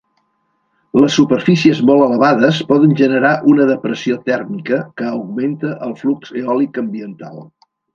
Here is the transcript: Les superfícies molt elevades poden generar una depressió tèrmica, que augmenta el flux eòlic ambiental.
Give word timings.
Les 1.01 1.11
superfícies 1.19 1.81
molt 1.89 2.05
elevades 2.07 2.63
poden 2.73 2.97
generar 3.03 3.35
una 3.53 3.69
depressió 3.75 4.21
tèrmica, 4.33 4.83
que 4.99 5.09
augmenta 5.15 5.79
el 5.91 5.99
flux 6.05 6.37
eòlic 6.47 6.87
ambiental. 6.89 7.43